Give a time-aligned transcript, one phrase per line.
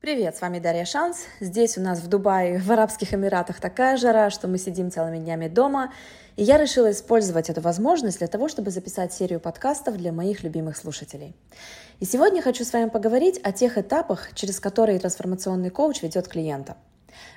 [0.00, 1.24] Привет, с вами Дарья Шанс.
[1.40, 5.48] Здесь у нас в Дубае, в Арабских Эмиратах такая жара, что мы сидим целыми днями
[5.48, 5.92] дома.
[6.36, 10.76] И я решила использовать эту возможность для того, чтобы записать серию подкастов для моих любимых
[10.76, 11.34] слушателей.
[11.98, 16.76] И сегодня хочу с вами поговорить о тех этапах, через которые трансформационный коуч ведет клиента.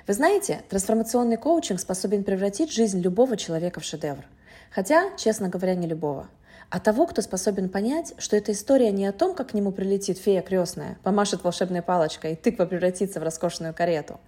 [0.06, 4.24] Вы знаете, трансформационный коучинг способен превратить жизнь любого человека в шедевр.
[4.70, 6.28] Хотя, честно говоря, не любого–
[6.72, 10.16] а того, кто способен понять, что эта история не о том, как к нему прилетит
[10.16, 14.18] фея крестная, помашет волшебной палочкой, и тыква превратится в роскошную карету.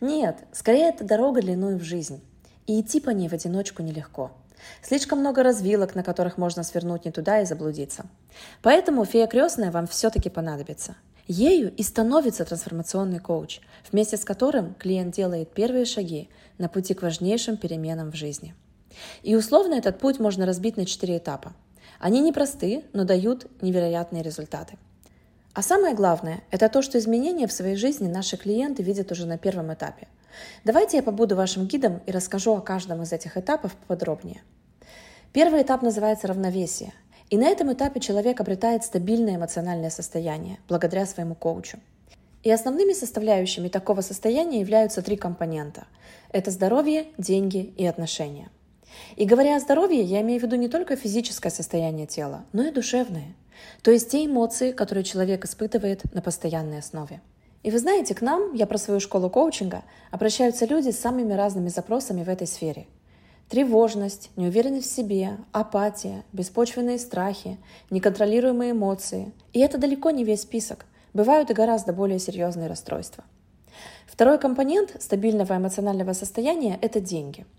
[0.00, 2.22] Нет, скорее это дорога длиной в жизнь.
[2.66, 4.30] И идти по ней в одиночку нелегко.
[4.80, 8.06] Слишком много развилок, на которых можно свернуть не туда и заблудиться.
[8.62, 10.96] Поэтому фея крестная вам все-таки понадобится.
[11.26, 13.60] Ею и становится трансформационный коуч,
[13.92, 18.54] вместе с которым клиент делает первые шаги на пути к важнейшим переменам в жизни.
[19.22, 21.52] И условно этот путь можно разбить на четыре этапа–
[22.00, 24.78] они непросты, но дают невероятные результаты.
[25.52, 29.36] А самое главное– это то, что изменения в своей жизни наши клиенты видят уже на
[29.36, 30.08] первом этапе.
[30.64, 34.42] Давайте я побуду вашим гидом и расскажу о каждом из этих этапов подробнее.
[35.34, 36.94] Первый этап называется равновесие.
[37.28, 41.78] И на этом этапе человек обретает стабильное эмоциональное состояние благодаря своему коучу.
[42.42, 45.86] И основными составляющими такого состояния являются три компонента.
[46.32, 48.48] Это здоровье, деньги и отношения–
[49.16, 52.70] и говоря о здоровье, я имею в виду не только физическое состояние тела, но и
[52.70, 53.34] душевное.
[53.82, 57.20] То есть те эмоции, которые человек испытывает на постоянной основе.
[57.62, 61.68] И вы знаете, к нам, я про свою школу коучинга, обращаются люди с самыми разными
[61.68, 62.86] запросами в этой сфере.
[63.50, 67.58] Тревожность, неуверенность в себе, апатия, беспочвенные страхи,
[67.90, 69.32] неконтролируемые эмоции.
[69.52, 70.86] И это далеко не весь список.
[71.12, 73.24] Бывают и гораздо более серьезные расстройства.
[74.06, 77.44] Второй компонент стабильного эмоционального состояния– это деньги–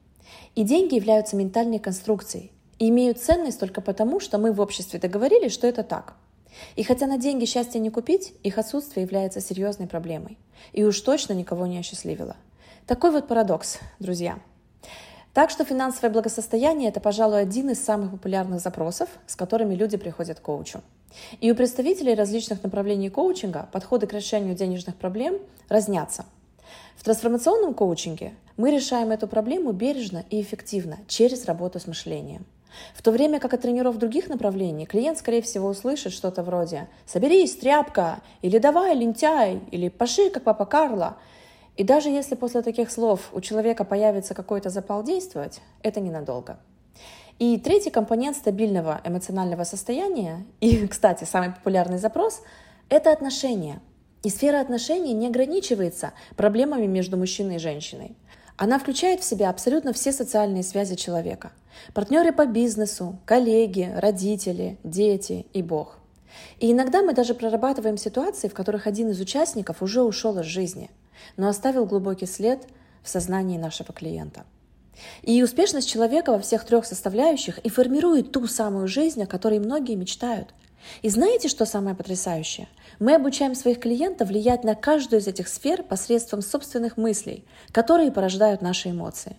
[0.55, 5.53] и деньги являются ментальной конструкцией и имеют ценность только потому, что мы в обществе договорились,
[5.53, 6.15] что это так.
[6.75, 10.37] И хотя на деньги счастья не купить, их отсутствие является серьезной проблемой.
[10.73, 12.35] И уж точно никого не осчастливило.
[12.87, 14.39] Такой вот парадокс, друзья.
[15.33, 20.39] Так что финансовое благосостояние– это, пожалуй, один из самых популярных запросов, с которыми люди приходят
[20.39, 20.81] к коучу.
[21.39, 26.25] И у представителей различных направлений коучинга подходы к решению денежных проблем разнятся–
[26.95, 32.45] в трансформационном коучинге мы решаем эту проблему бережно и эффективно через работу с мышлением.
[32.93, 37.55] В то время как от тренеров других направлений клиент, скорее всего, услышит что-то вроде «соберись,
[37.55, 41.17] тряпка», или «давай, лентяй», или «паши, как папа Карло».
[41.75, 46.59] И даже если после таких слов у человека появится какой-то запал действовать, это ненадолго.
[47.39, 52.41] И третий компонент стабильного эмоционального состояния, и, кстати, самый популярный запрос,
[52.89, 53.79] это отношения–
[54.23, 58.15] и сфера отношений не ограничивается проблемами между мужчиной и женщиной.
[58.57, 61.51] Она включает в себя абсолютно все социальные связи человека.
[61.93, 65.97] Партнеры по бизнесу, коллеги, родители, дети и Бог.
[66.59, 70.91] И иногда мы даже прорабатываем ситуации, в которых один из участников уже ушел из жизни,
[71.37, 72.67] но оставил глубокий след
[73.01, 74.45] в сознании нашего клиента.
[75.23, 79.95] И успешность человека во всех трех составляющих и формирует ту самую жизнь, о которой многие
[79.95, 80.53] мечтают,
[81.01, 82.67] и знаете, что самое потрясающее?
[82.99, 88.61] Мы обучаем своих клиентов влиять на каждую из этих сфер посредством собственных мыслей, которые порождают
[88.61, 89.37] наши эмоции.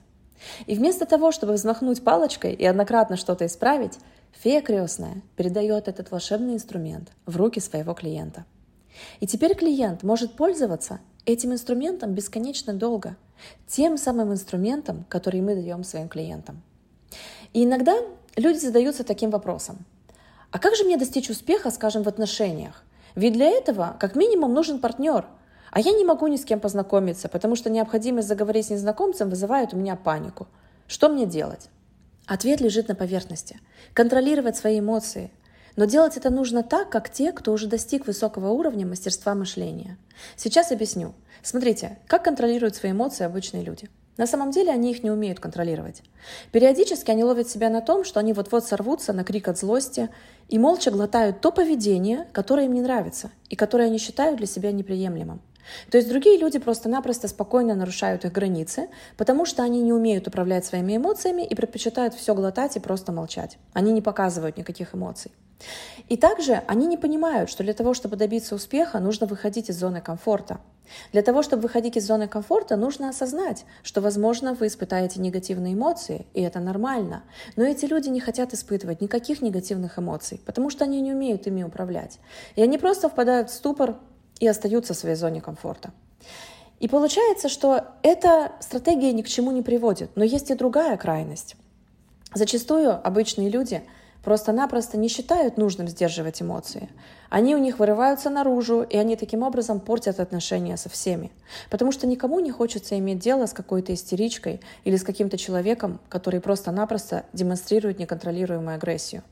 [0.67, 3.99] И вместо того, чтобы взмахнуть палочкой и однократно что-то исправить,
[4.33, 8.45] фея крестная передает этот волшебный инструмент в руки своего клиента.
[9.21, 13.17] И теперь клиент может пользоваться этим инструментом бесконечно долго,
[13.67, 16.63] тем самым инструментом, который мы даем своим клиентам.
[17.53, 17.97] И иногда
[18.37, 19.85] люди задаются таким вопросом.
[20.53, 22.85] А как же мне достичь успеха, скажем, в отношениях?
[23.15, 25.25] Ведь для этого как минимум нужен партнер.
[25.71, 29.73] А я не могу ни с кем познакомиться, потому что необходимость заговорить с незнакомцем вызывает
[29.73, 30.47] у меня панику.
[30.87, 31.71] Что мне делать?
[32.27, 33.61] Ответ лежит на поверхности.
[33.95, 35.31] Контролировать свои эмоции.
[35.77, 39.97] Но делать это нужно так, как те, кто уже достиг высокого уровня мастерства мышления.
[40.37, 41.15] Сейчас объясню.
[41.43, 46.03] Смотрите, как контролируют свои эмоции обычные люди– на самом деле они их не умеют контролировать.
[46.51, 50.11] Периодически они ловят себя на том, что они вот-вот сорвутся на крик от злости
[50.49, 54.73] и молча глотают то поведение, которое им не нравится и которое они считают для себя
[54.73, 55.41] неприемлемым.
[55.91, 60.65] То есть другие люди просто-напросто спокойно нарушают их границы, потому что они не умеют управлять
[60.65, 63.59] своими эмоциями и предпочитают все глотать и просто молчать.
[63.73, 65.33] Они не показывают никаких эмоций.
[66.09, 70.01] И также они не понимают, что для того, чтобы добиться успеха, нужно выходить из зоны
[70.01, 70.61] комфорта.
[71.13, 76.27] Для того, чтобы выходить из зоны комфорта, нужно осознать, что, возможно, вы испытаете негативные эмоции,
[76.35, 77.23] и это нормально.
[77.57, 81.63] Но эти люди не хотят испытывать никаких негативных эмоций, потому что они не умеют ими
[81.63, 82.19] управлять.
[82.57, 83.97] И они просто впадают в ступор
[84.43, 85.93] и остаются в своей зоне комфорта.
[86.81, 90.11] И получается, что эта стратегия ни к чему не приводит.
[90.17, 91.55] Но есть и другая крайность.
[92.35, 93.85] Зачастую обычные люди
[94.25, 96.89] просто-напросто не считают нужным сдерживать эмоции.
[97.31, 101.31] Они у них вырываются наружу, и они таким образом портят отношения со всеми.
[101.71, 106.41] Потому что никому не хочется иметь дело с какой-то истеричкой или с каким-то человеком, который
[106.41, 109.23] просто-напросто демонстрирует неконтролируемую агрессию.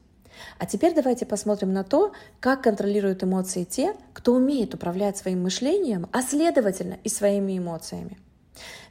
[0.59, 6.07] А теперь давайте посмотрим на то, как контролируют эмоции те, кто умеет управлять своим мышлением,
[6.13, 8.19] а следовательно и своими эмоциями.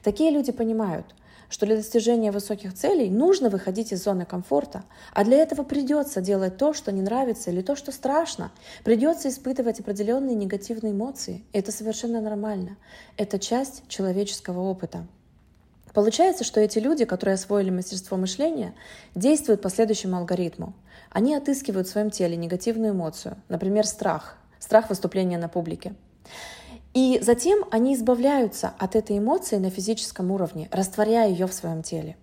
[0.04, 1.14] Такие люди понимают,
[1.50, 6.58] что для достижения высоких целей нужно выходить из зоны комфорта, а для этого придется делать
[6.58, 8.52] то, что не нравится или то, что страшно.
[8.84, 11.44] Придется испытывать определенные негативные эмоции.
[11.52, 12.78] Это совершенно нормально.
[13.18, 15.08] Это часть человеческого опыта.
[16.00, 18.74] Получается, что эти люди, которые освоили мастерство мышления,
[19.16, 20.74] действуют по следующему алгоритму.
[21.10, 25.94] Они отыскивают в своем теле негативную эмоцию, например, страх, страх выступления на публике.
[26.94, 32.16] И затем они избавляются от этой эмоции на физическом уровне, растворяя ее в своем теле.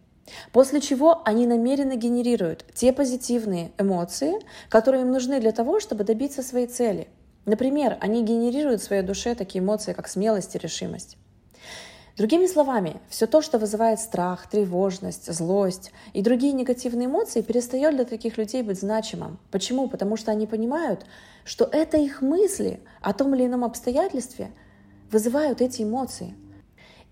[0.52, 4.37] После чего они намеренно генерируют те позитивные эмоции,
[4.70, 7.08] которые им нужны для того, чтобы добиться своей цели.
[7.44, 11.19] Например, они генерируют в своей душе такие эмоции, как смелость и решимость.
[12.16, 18.06] Другими словами, все то, что вызывает страх, тревожность, злость и другие негативные эмоции, перестает для
[18.06, 19.38] таких людей быть значимым.
[19.50, 19.86] Почему?
[19.86, 21.04] Потому что они понимают,
[21.44, 24.50] что это их мысли о том или ином обстоятельстве
[25.10, 26.34] вызывают эти эмоции.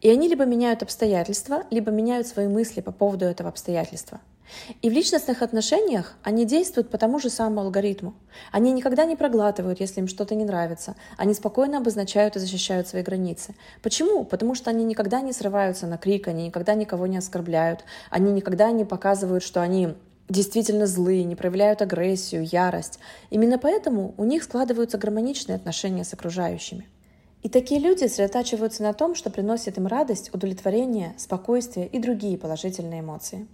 [0.01, 4.23] И они либо меняют обстоятельства, либо меняют свои мысли по поводу этого обстоятельства–
[4.83, 8.15] и в личностных отношениях они действуют по тому же самому алгоритму.
[8.53, 10.97] Они никогда не проглатывают, если им что-то не нравится.
[11.17, 13.55] Они спокойно обозначают и защищают свои границы.
[13.83, 14.25] Почему?
[14.25, 18.71] Потому что они никогда не срываются на крик, они никогда никого не оскорбляют, они никогда
[18.71, 19.95] не показывают, что они
[20.29, 22.99] действительно злые, не проявляют агрессию, ярость.
[23.31, 26.89] Именно поэтому у них складываются гармоничные отношения с окружающими.
[27.43, 33.01] И такие люди сосредотачиваются на том, что приносит им радость, удовлетворение, спокойствие и другие положительные
[33.01, 33.47] эмоции.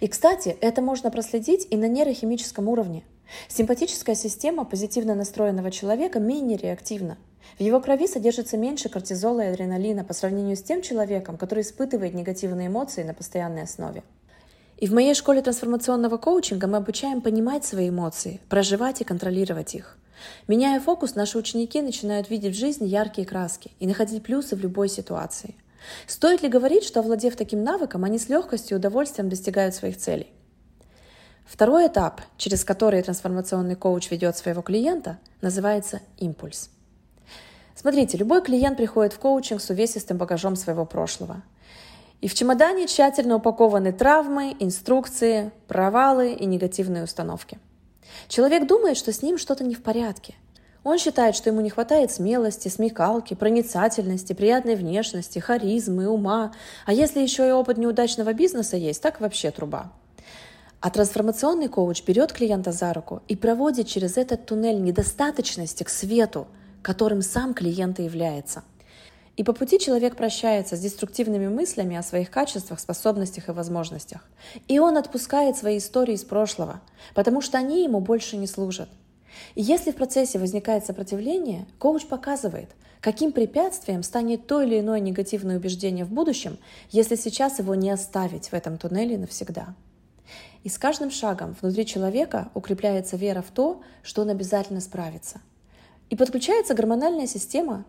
[0.00, 3.04] И, кстати, это можно проследить и на нейрохимическом уровне.
[3.48, 7.18] Симпатическая система позитивно настроенного человека менее реактивна.
[7.58, 12.14] В его крови содержится меньше кортизола и адреналина по сравнению с тем человеком, который испытывает
[12.14, 14.02] негативные эмоции на постоянной основе.
[14.76, 19.98] И в моей школе трансформационного коучинга мы обучаем понимать свои эмоции, проживать и контролировать их.
[20.46, 24.88] Меняя фокус, наши ученики начинают видеть в жизни яркие краски и находить плюсы в любой
[24.88, 25.54] ситуации–
[26.06, 30.32] Стоит ли говорить, что овладев таким навыком, они с легкостью и удовольствием достигают своих целей?
[31.46, 36.70] Второй этап, через который трансформационный коуч ведет своего клиента, называется импульс.
[37.74, 41.42] Смотрите, любой клиент приходит в коучинг с увесистым багажом своего прошлого.
[42.20, 47.58] И в чемодане тщательно упакованы травмы, инструкции, провалы и негативные установки.
[48.26, 50.34] Человек думает, что с ним что-то не в порядке–
[50.84, 56.52] он считает, что ему не хватает смелости, смекалки, проницательности, приятной внешности, харизмы, ума.
[56.86, 59.92] А если еще и опыт неудачного бизнеса есть, так вообще труба.
[60.80, 66.46] А трансформационный коуч берет клиента за руку и проводит через этот туннель недостаточности к свету,
[66.82, 68.62] которым сам клиент и является.
[69.36, 74.24] И по пути человек прощается с деструктивными мыслями о своих качествах, способностях и возможностях.
[74.68, 76.80] И он отпускает свои истории из прошлого,
[77.14, 78.88] потому что они ему больше не служат.
[79.54, 82.70] И если в процессе возникает сопротивление, коуч показывает,
[83.00, 86.58] каким препятствием станет то или иное негативное убеждение в будущем,
[86.90, 89.74] если сейчас его не оставить в этом туннеле навсегда.
[90.64, 95.40] И с каждым шагом внутри человека укрепляется вера в то, что он обязательно справится.
[96.10, 97.84] И подключается гормональная система,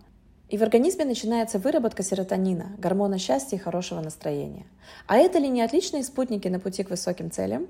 [0.50, 4.66] и в организме начинается выработка серотонина, гормона счастья и хорошего настроения.
[5.08, 7.68] А это ли не отличные спутники на пути к высоким целям?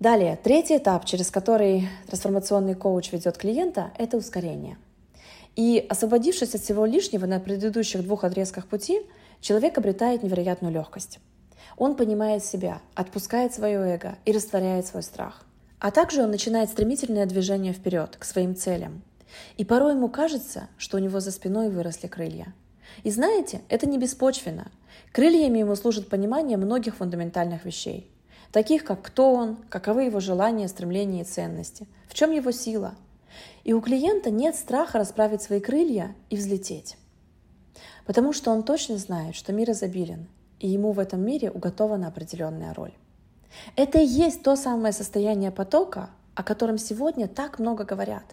[0.00, 4.78] Далее, третий этап, через который трансформационный коуч ведет клиента, это ускорение.
[5.56, 9.02] И освободившись от всего лишнего на предыдущих двух отрезках пути,
[9.42, 11.18] человек обретает невероятную легкость.
[11.76, 15.44] Он понимает себя, отпускает свое эго и растворяет свой страх.
[15.80, 19.02] А также он начинает стремительное движение вперед, к своим целям.
[19.58, 22.54] И порой ему кажется, что у него за спиной выросли крылья.
[23.02, 24.70] И знаете, это не беспочвенно.
[25.12, 28.10] Крыльями ему служит понимание многих фундаментальных вещей–
[28.52, 32.94] таких как кто он, каковы его желания, стремления и ценности, в чем его сила.
[33.64, 36.96] И у клиента нет страха расправить свои крылья и взлететь.
[38.06, 40.26] Потому что он точно знает, что мир изобилен,
[40.58, 42.92] и ему в этом мире уготована определенная роль.
[43.76, 48.24] Это и есть то самое состояние потока, о котором сегодня так много говорят.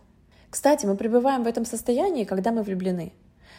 [0.49, 3.11] Кстати, мы пребываем в этом состоянии, когда мы влюблены.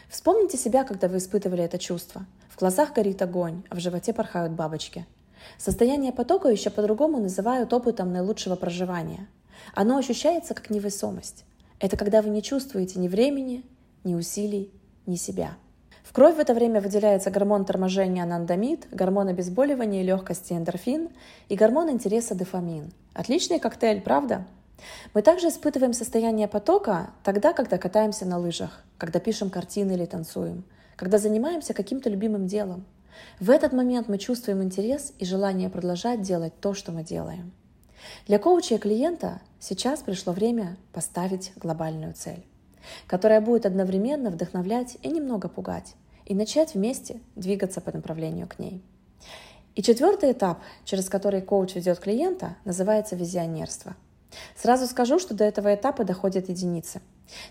[0.09, 2.25] Вспомните себя, когда вы испытывали это чувство.
[2.49, 5.07] В глазах горит огонь, а в животе порхают бабочки–
[5.57, 9.29] Состояние потока еще по-другому называют опытом наилучшего проживания.
[9.75, 11.45] Оно ощущается как невесомость.
[11.81, 13.65] Это когда вы не чувствуете ни времени,
[14.05, 14.73] ни усилий,
[15.07, 15.57] ни себя.
[16.03, 21.11] В кровь в это время выделяется гормон торможения анандамид, гормон обезболивания и легкости эндорфин
[21.49, 22.93] и гормон интереса дофамин.
[23.13, 24.47] Отличный коктейль, правда?
[25.13, 30.65] Мы также испытываем состояние потока тогда, когда катаемся на лыжах, когда пишем картины или танцуем,
[30.97, 32.85] когда занимаемся каким-то любимым делом.
[33.41, 37.53] В этот момент мы чувствуем интерес и желание продолжать делать то, что мы делаем.
[38.27, 42.45] Для коуча и клиента сейчас пришло время поставить глобальную цель
[43.07, 45.95] которая будет одновременно вдохновлять и немного пугать,
[46.25, 48.83] и начать вместе двигаться по направлению к ней.
[49.75, 53.95] И четвертый этап, через который коуч ведет клиента, называется визионерство.
[54.57, 57.01] Сразу скажу, что до этого этапа доходят единицы.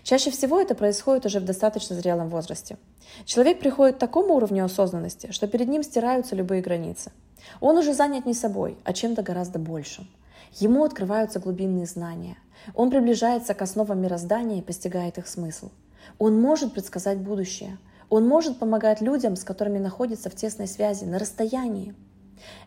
[0.02, 2.76] Чаще всего это происходит уже в достаточно зрелом возрасте.
[3.24, 7.12] Человек приходит к такому уровню осознанности, что перед ним стираются любые границы.
[7.60, 10.08] Он уже занят не собой, а чем-то гораздо большим.
[10.54, 12.36] Ему открываются глубинные знания.
[12.74, 15.70] Он приближается к основам мироздания и постигает их смысл.
[16.18, 17.78] Он может предсказать будущее.
[18.08, 21.94] Он может помогать людям, с которыми находится в тесной связи, на расстоянии.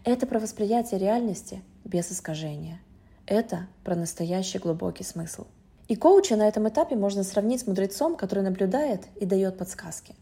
[0.03, 2.79] Это про восприятие реальности без искажения.
[3.25, 5.45] Это про настоящий глубокий смысл.
[5.91, 10.15] И коуча на этом этапе можно сравнить с мудрецом, который наблюдает и дает подсказки.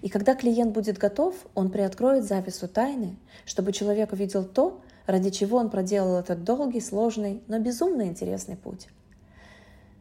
[0.00, 3.14] И когда клиент будет готов, он приоткроет завесу тайны,
[3.44, 8.88] чтобы человек увидел то, ради чего он проделал этот долгий, сложный, но безумно интересный путь.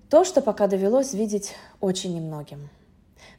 [0.10, 2.70] То, что пока довелось видеть очень немногим.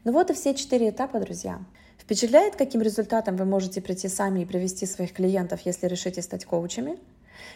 [0.04, 1.58] Ну вот и все четыре этапа, друзья.
[1.98, 6.96] Впечатляет, каким результатом вы можете прийти сами и привести своих клиентов, если решите стать коучами?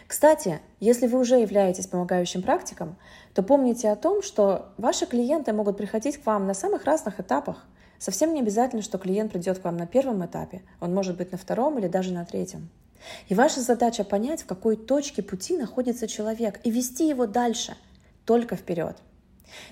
[0.07, 2.95] Кстати, если вы уже являетесь помогающим практиком,
[3.33, 7.65] то помните о том, что ваши клиенты могут приходить к вам на самых разных этапах.
[7.99, 11.37] Совсем не обязательно, что клиент придет к вам на первом этапе, он может быть на
[11.37, 12.69] втором или даже на третьем.
[13.27, 17.75] И ваша задача понять, в какой точке пути находится человек, и вести его дальше,
[18.25, 18.97] только вперед.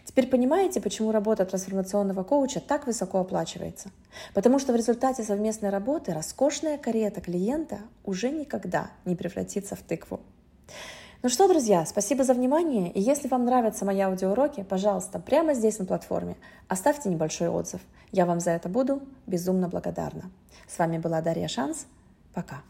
[0.05, 3.89] Теперь понимаете, почему работа трансформационного коуча так высоко оплачивается?
[4.33, 10.19] Потому что в результате совместной работы роскошная карета клиента уже никогда не превратится в тыкву.
[11.23, 12.91] Ну что, друзья, спасибо за внимание.
[12.91, 16.35] И если вам нравятся мои аудиоуроки, пожалуйста, прямо здесь на платформе
[16.67, 17.81] оставьте небольшой отзыв.
[18.11, 20.29] Я вам за это буду безумно благодарна.
[20.67, 21.87] С вами была Дарья Шанс.
[22.33, 22.61] Пока.